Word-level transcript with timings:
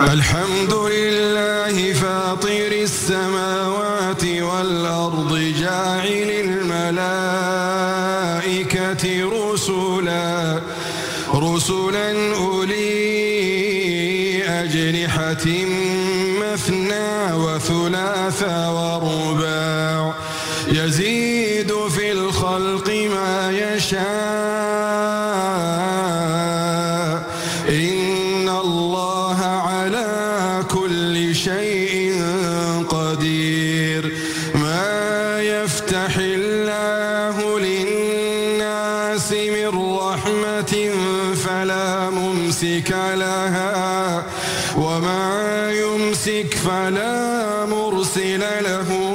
الحمد 0.00 0.72
لله 0.72 1.92
فاطر 1.92 2.72
السماوات 2.72 4.24
والأرض 4.24 5.38
جاعل 5.60 6.30
الملائكة 6.44 7.44
رسلا 9.28 10.60
رسلا 11.34 12.36
أولي 12.36 12.84
أجنحة 14.44 15.46
مثنى 16.40 17.32
وثلاث 17.32 18.42
ورباع. 18.48 19.75
للناس 39.16 39.32
من 39.32 39.96
رحمة 39.98 40.90
فلا 41.34 42.10
ممسك 42.10 42.90
لها 43.14 44.22
وما 44.76 45.70
يمسك 45.72 46.54
فلا 46.54 47.66
مرسل 47.66 48.40
له 48.40 49.05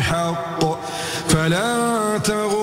حق 0.00 0.78
فلا 1.28 2.18
تغرنكم 2.18 2.61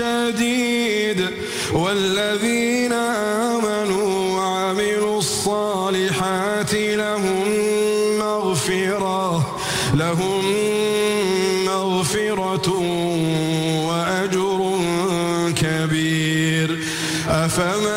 شديد 0.00 1.20
والذين 1.72 2.92
آمنوا 3.52 4.38
وعملوا 4.38 5.18
الصالحات 5.18 6.74
لهم 6.74 7.48
مغفرة 8.18 9.56
لهم 9.94 10.44
مغفرة 11.64 12.68
وأجر 13.88 14.60
كبير. 15.56 16.78
أفمن 17.28 17.89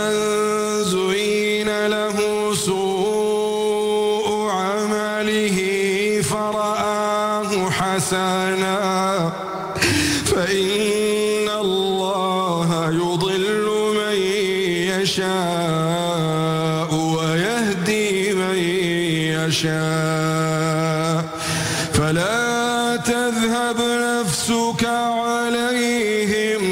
فلا 21.93 22.97
تذهب 22.97 23.79
نفسك 23.79 24.83
عليهم 24.85 26.62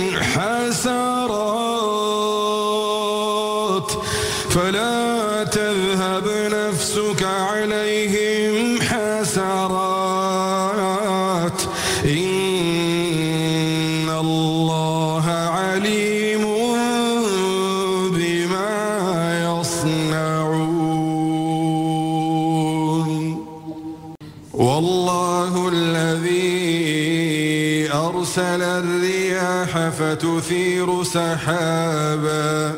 سحابا 31.13 32.75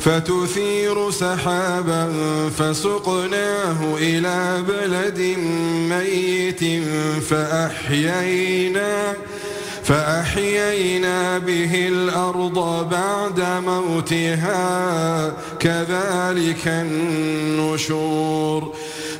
فتثير 0.00 1.10
سحابا 1.10 2.12
فسقناه 2.58 3.96
إلى 3.96 4.62
بلد 4.68 5.20
ميت 5.90 6.82
فأحيينا 7.22 9.14
فأحيينا 9.84 11.38
به 11.38 11.88
الأرض 11.88 12.88
بعد 12.90 13.40
موتها 13.66 15.32
كذلك 15.60 16.68
النشور. 16.68 18.74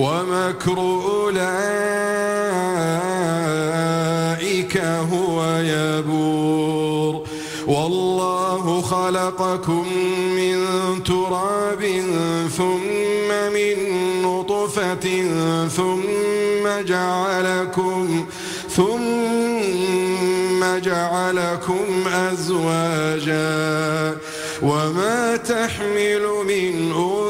ومكر 0.00 0.78
أولئك 0.78 1.34
هو 5.12 5.36
يبور. 5.60 7.14
والله 7.66 8.82
خلق 8.82 9.10
خلقكم 9.10 9.84
من 10.36 10.56
تراب 11.04 11.82
ثم 12.56 13.28
من 13.52 13.76
نطفة 14.22 15.06
ثم 15.68 16.64
جعلكم 16.86 18.26
ثم 18.76 20.60
جعلكم 20.78 22.08
أزواجا. 22.08 24.16
وما 24.62 25.36
تحمل 25.36 26.24
من 26.48 26.92
أنثى 26.92 27.29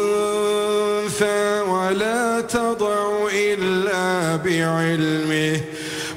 ولا 1.91 2.41
تضع 2.41 3.29
إلا 3.35 4.37
بعلمه 4.37 5.61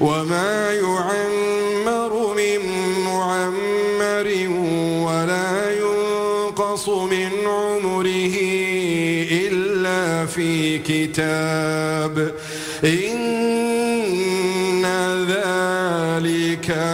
وما 0.00 0.72
يعمر 0.74 2.34
من 2.36 2.60
معمر 3.04 4.26
ولا 5.06 5.70
ينقص 5.70 6.88
من 6.88 7.30
عمره 7.46 8.36
إلا 9.32 10.26
في 10.26 10.78
كتاب 10.78 12.34
إن 12.84 13.24
ذلك 15.28 16.93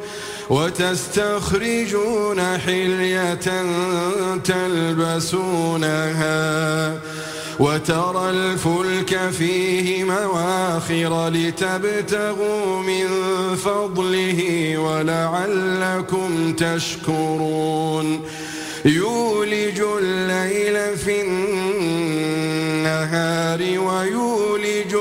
وتستخرجون 0.51 2.39
حلية 2.57 3.47
تلبسونها 4.43 5.79
وترى 7.59 8.29
الفلك 8.29 9.29
فيه 9.37 10.03
مواخر 10.03 11.29
لتبتغوا 11.29 12.81
من 12.83 13.07
فضله 13.55 14.77
ولعلكم 14.77 16.53
تشكرون. 16.53 18.21
يولج 18.85 19.81
الليل 20.01 20.97
في 20.97 21.21
النهار 22.01 23.59
ويولج 23.79 24.95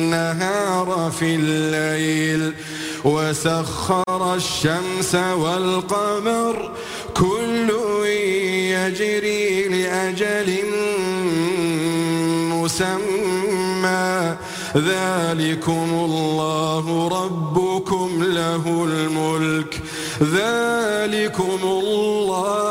النهار 0.00 1.12
في 1.18 1.34
الليل. 1.34 2.54
وسخر 3.04 4.34
الشمس 4.34 5.14
والقمر 5.14 6.70
كل 7.14 7.70
يجري 8.70 9.68
لأجل 9.68 10.58
مسمى. 12.52 14.36
ذلكم 14.76 15.88
الله 15.92 17.08
ربكم 17.08 18.22
له 18.22 18.64
الملك. 18.66 19.80
ذلكم 20.22 21.58
الله. 21.62 22.62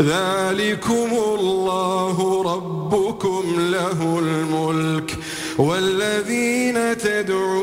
ذلكم 0.00 1.10
الله 1.38 2.42
ربكم 2.42 3.42
له 3.58 4.18
الملك. 4.18 5.18
والذين 5.58 6.98
تدعون 6.98 7.61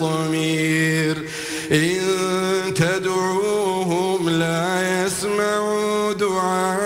قطمير 0.00 1.16
إن 1.72 2.00
تدعوهم 2.74 4.28
لا 4.28 5.06
يسمعوا 5.06 6.12
دعاءكم. 6.12 6.80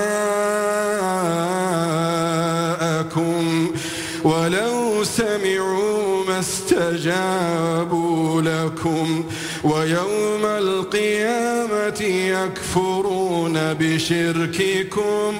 ولو 4.24 5.04
سمعوا 5.04 6.24
ما 6.28 6.40
استجابوا 6.40 8.42
لكم. 8.42 9.24
ويوم 9.64 10.44
القيامة 10.44 12.00
يكفرون 12.00 13.74
بشرككم. 13.74 15.34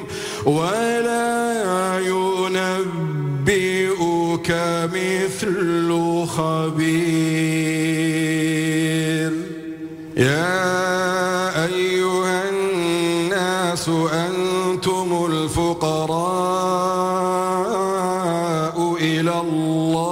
ولا 0.46 1.34
ينبئك 4.34 4.50
مثل 4.94 5.90
خبير. 6.26 6.94
يا 10.16 11.64
أيها 11.64 12.50
الناس 12.50 13.88
أنتم 14.12 15.26
الفقراء 15.30 16.26
إلى 19.00 19.40
الله. 19.40 20.04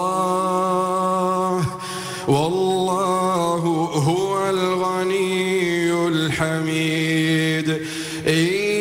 والله 2.28 3.62
هو 4.08 4.50
الغني 4.50 5.92
الحميد. 6.08 7.68
إن 8.28 8.71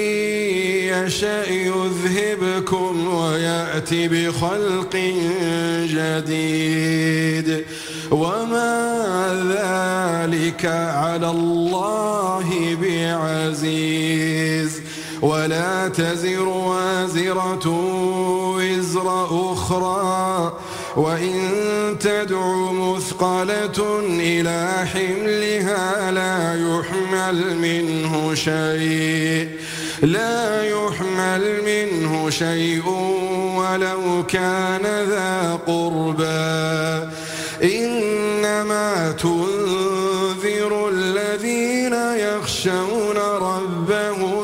يشأ 1.06 1.50
يذهبكم 1.50 3.13
ويأتي 3.13 4.07
بخلق 4.07 4.95
جديد. 5.86 7.65
وما 8.12 8.92
ذلك 9.50 10.65
على 10.65 11.30
الله 11.30 12.77
بعزيز. 12.81 14.81
ولا 15.21 15.88
تزر 15.88 16.48
وازرة 16.48 17.68
وزر 18.57 19.27
أخرى. 19.54 20.54
وإن 20.95 21.39
تدع 22.00 22.71
مثقلة 22.71 23.99
إلى 24.09 24.85
حملها 24.94 26.11
لا 26.11 26.56
يحمل 26.56 27.57
منه 27.57 28.35
شيء. 28.35 29.49
لا 30.02 30.64
يحمل 30.64 31.62
منه 31.66 32.30
شيء 32.30 32.88
ولو 33.58 34.24
كان 34.28 34.81
ذا 35.10 35.60
قربى. 35.68 37.10
إنما 37.64 39.12
تنذر 39.12 40.90
الذين 40.90 41.94
يخشون 41.94 43.18
ربهم 43.18 44.44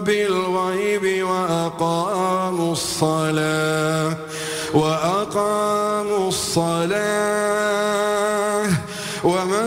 بالغيب 0.00 1.24
وأقاموا 1.26 2.72
الصلاة 2.72 4.16
وأقاموا 4.74 6.28
الصلاة. 6.28 7.94
ومن 9.24 9.66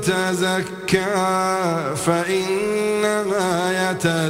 تزكى 0.00 1.14
فإنما 2.06 2.53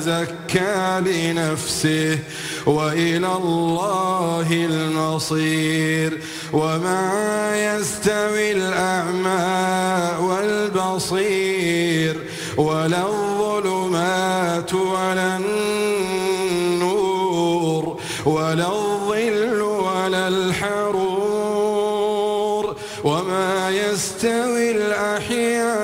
يتزكى 0.06 1.00
لنفسه 1.00 2.18
وإلى 2.66 3.32
الله 3.36 4.46
المصير 4.50 6.20
وما 6.52 7.52
يستوي 7.56 8.52
الأعمى 8.52 10.10
والبصير 10.26 12.16
ولا 12.56 13.06
الظلمات 13.06 14.74
ولا 14.74 15.36
النور 16.56 17.04
ولا 18.26 18.66
الظل 18.66 19.60
ولا 19.62 20.28
الحرور 20.28 21.64
وما 23.04 23.70
يستوي 23.70 24.70
الأحياء 24.70 25.83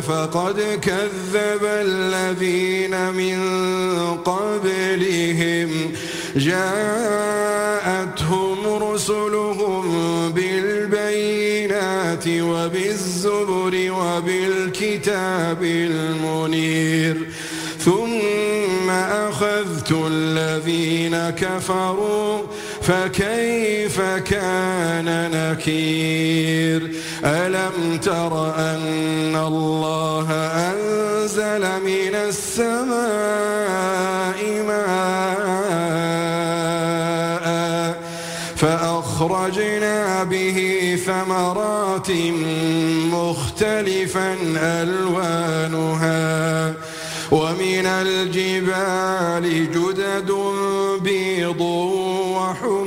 فقد 0.00 0.60
كذب 0.82 1.64
الذين 1.64 3.10
من 3.10 3.38
قبلهم. 4.24 5.92
جاءتهم 6.36 7.32
رسلهم 8.66 9.84
بالبينات 10.32 12.24
وبالزبر 12.28 13.74
وبالكتاب 13.90 15.62
المنير. 15.62 17.16
ثم 17.84 18.90
أخذت 18.90 19.92
الذين 20.06 21.30
كفروا 21.30 22.42
فكيف 22.82 24.00
كان 24.00 25.30
نكير؟ 25.34 26.90
ألم 27.24 27.98
تر 28.02 28.54
أن 28.56 29.36
الله 29.36 30.32
أنزل 30.70 31.60
من 31.60 32.14
السماء 32.14 33.00
ماء 34.66 35.90
فأخرجنا 38.56 40.24
به 40.24 40.98
ثمرات 41.06 42.10
مختلفا 43.12 44.36
ألوانها 44.56 46.20
ومن 47.30 47.86
الجبال 47.86 49.70
جدد 49.70 50.32
بيض 51.02 51.60
وحمر 51.60 52.79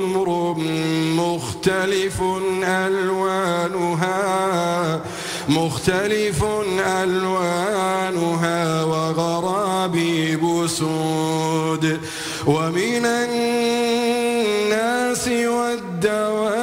مختلف 1.63 2.21
ألوانها 2.63 4.19
مختلف 5.49 6.43
ألوانها 7.03 8.83
وغرابيب 8.83 10.67
سود 10.67 12.01
ومن 12.47 13.05
الناس 13.05 14.47
والدواب 15.27 16.62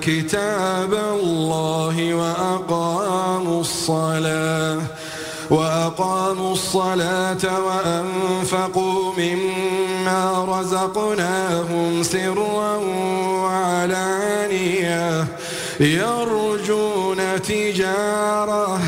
كتاب 0.00 0.94
الله 0.94 2.14
وأقاموا 2.14 3.60
الصلاة 3.60 4.78
وأقاموا 5.50 6.52
الصلاة 6.52 7.44
وأنفقوا 7.66 9.12
مما 9.18 10.44
رزقناهم 10.48 12.02
سرا 12.02 12.76
وعلانية. 13.44 15.26
يرجون 15.80 17.42
تجارة 17.42 18.80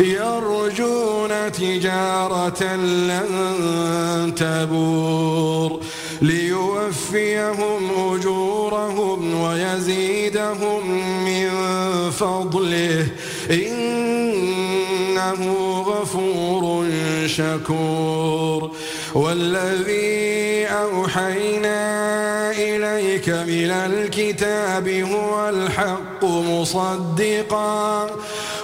يرجون 0.00 1.52
تجارة 1.52 2.62
لن 3.10 3.28
تبور. 4.36 5.80
ليوفيهم 6.22 8.14
أجورهم 8.14 9.40
ويزيدهم 9.40 10.90
من 11.24 11.50
فضله. 12.10 13.06
إنه 13.50 14.20
غفور 15.80 16.88
شكور. 17.26 18.70
والذي 19.14 20.66
أوحينا 20.66 21.80
إليك 22.50 23.28
من 23.28 23.70
الكتاب 23.70 24.88
هو 24.88 25.48
الحق 25.48 26.24
مصدقا 26.24 28.10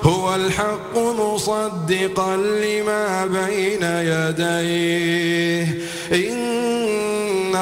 هو 0.03 0.35
الحق 0.35 0.99
مصدقا 0.99 2.37
لما 2.37 3.27
بين 3.27 3.83
يديه. 3.83 5.65
إن 6.13 6.76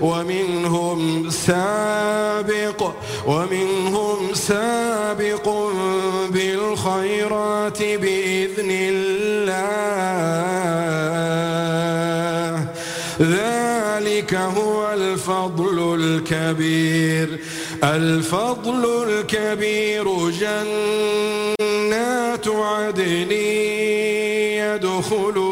ومنهم 0.00 1.30
سابق 1.30 2.92
ومنهم 3.26 4.34
سابق 4.34 5.48
بالخيرات 6.30 7.82
بإذن 7.82 8.70
الله. 8.70 9.70
ذلك 13.20 14.34
هو 14.34 14.92
الفضل 14.92 15.94
الكبير 16.00 17.38
الفضل 17.84 18.82
الكبير 19.08 20.30
جنات 20.30 21.78
عدن 22.48 23.32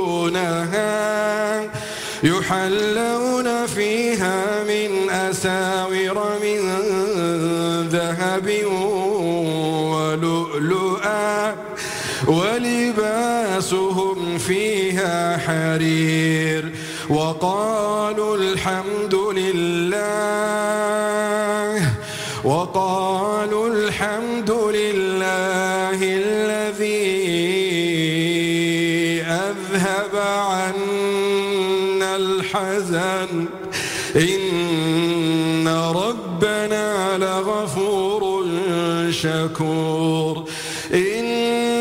يدخلونها. 0.09 0.69
يحلون 2.23 3.67
فيها 3.67 4.65
من 4.65 5.11
أساور 5.11 6.39
من 6.43 6.59
ذهب 7.89 8.65
ولؤلؤا 9.95 11.57
ولباسهم 12.29 14.19
فيها 14.39 15.39
حرير 15.39 16.73
وقالوا 17.11 18.37
الحمد 18.37 19.15
لله 19.15 20.49
وقالوا 22.45 23.69
الحزن 32.55 33.47
إن 34.17 35.69
ربنا 35.69 37.19
لغفور 37.19 38.45
شكور 39.11 40.45
إن 40.95 41.78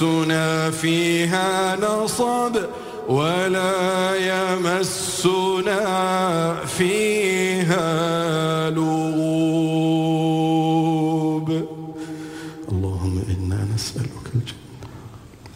يمسنا 0.00 0.70
فيها 0.70 1.76
نصب 1.76 2.56
ولا 3.08 4.16
يمسنا 4.16 5.84
فيها 6.64 7.80
لغوب. 8.70 9.50
اللهم 12.72 13.22
إنا 13.28 13.66
نسألك 13.74 14.26
الجنة 14.34 14.58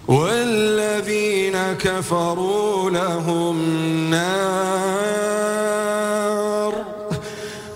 والذين 0.08 1.56
كفروا 1.78 2.90
لهم 2.90 3.56
نار. 4.10 5.14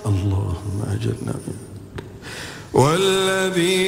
اللهم 0.06 0.82
أجرنا 0.92 1.34
والذين 2.72 3.87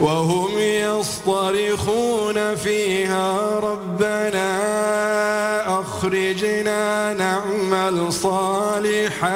وهم 0.00 0.58
يصطرخون 0.58 2.54
فيها 2.54 3.58
ربنا 3.58 4.50
أخرجنا 5.80 7.12
نعمل 7.14 8.12
صالحا 8.12 9.34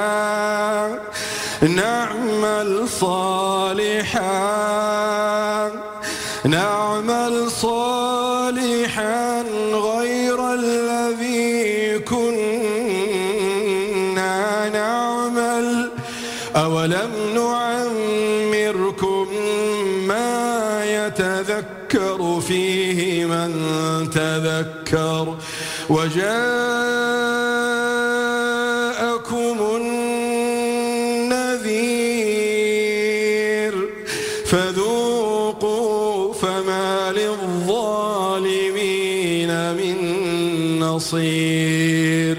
نعمل 1.61 2.89
صالحا 2.89 4.29
نعمل 6.45 7.51
صالحا 7.51 7.98
وجاءكم 25.89 26.29
النذير 32.59 33.73
فذوقوا 34.45 36.33
فما 36.33 37.11
للظالمين 37.11 38.39
من 39.73 39.97
نصير 40.79 42.38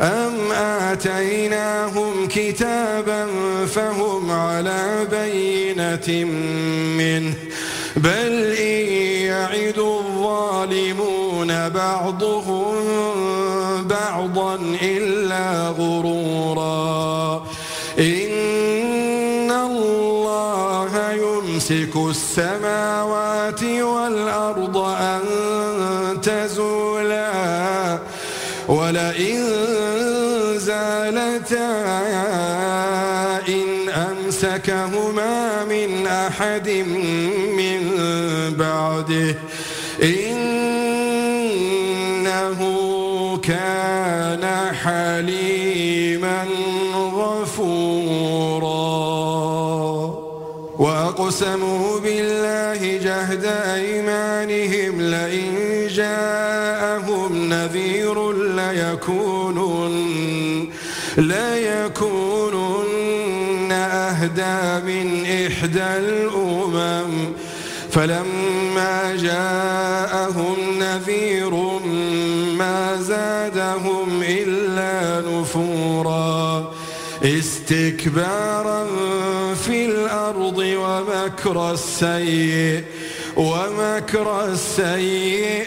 أم 0.00 0.52
آتيناهم 0.52 2.28
كتابا 2.28 3.26
فهم 3.66 4.30
على 4.30 5.06
بينة 5.10 6.24
منه 6.98 7.34
بل 7.96 8.52
إن 8.60 8.86
يعد 9.26 9.78
الظالمون 9.78 11.68
بعضهم 11.68 12.74
بعضا 13.82 14.58
إلا 14.82 15.68
غرورا 15.68 17.46
إن 17.98 19.50
الله 19.50 21.12
يمسك 21.12 21.96
السماوات 21.96 23.62
والأرض 23.62 24.76
أن 24.76 25.20
زالتا 31.10 31.70
إن 33.48 33.88
أمسكهما 33.88 35.64
من 35.64 36.06
أحد 36.06 36.68
من 37.56 37.80
بعده. 38.58 39.34
إنه 40.02 40.60
كان 43.42 44.74
حليما 44.74 46.46
غفورا. 47.14 48.70
وأقسموا 50.78 52.00
بالله 52.00 52.96
جهد 52.96 53.44
أيمانهم 53.44 55.00
لئن 55.00 55.86
جاءهم 55.88 57.48
نذير 57.48 58.32
ليكونن 58.32 59.69
ليكونن 61.16 62.60
أهدى 63.72 64.86
من 64.86 65.26
إحدى 65.26 65.82
الأمم. 65.82 67.32
فلما 67.92 69.16
جاءهم 69.16 70.56
نذير 70.78 71.54
ما 72.58 72.96
زادهم 73.00 74.22
إلا 74.22 75.22
نفورا. 75.30 76.74
استكبارا 77.24 78.86
في 79.66 79.84
الأرض 79.84 80.58
ومكر 80.58 81.70
السيء 81.70 82.84
ومكر 83.36 84.44
السيء 84.44 85.66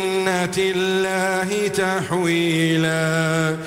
الله 0.57 1.67
تحويلا. 1.67 3.57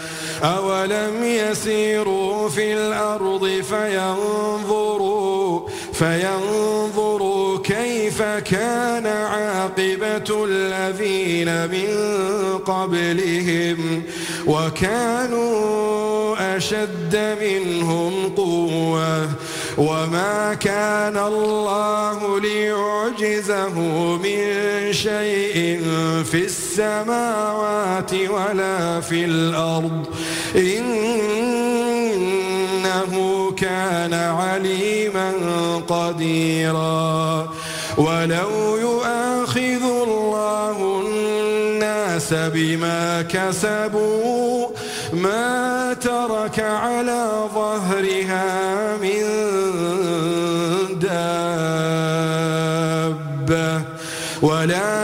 أولم 0.45 1.25
يسيروا 1.25 2.49
في 2.49 2.75
الأرض 2.75 3.63
فينظروا 3.69 5.69
فينظروا 5.93 7.59
كيف 7.59 8.23
كان 8.23 9.07
عاقبة 9.07 10.45
الذين 10.45 11.71
من 11.71 11.89
قبلهم. 12.59 14.03
وكانوا 14.47 16.57
أشد 16.57 17.37
منهم 17.43 18.33
قوة. 18.37 19.29
وما 19.79 20.55
كان 20.55 21.17
الله 21.17 22.41
ليعجزه 22.41 23.79
من 24.17 24.93
شيء 24.93 25.81
في 26.25 26.45
السماوات 26.45 28.15
ولا 28.15 29.01
في 29.01 29.25
الأرض 29.25 30.07
إنه 30.57 31.85
كان 33.57 34.15
عليما 34.15 35.33
قديرا 35.89 37.49
ولو 37.99 38.77
يؤاخذ 38.77 39.83
الله 39.83 41.03
الناس 41.07 42.35
بما 42.35 43.23
كسبوا 43.23 44.69
ما 45.13 45.95
ترك 46.01 46.61
على 46.61 47.49
ظهرها 47.55 48.97
من 48.97 49.44